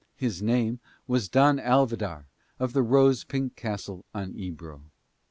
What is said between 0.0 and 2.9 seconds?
His name was Don Alvidar of the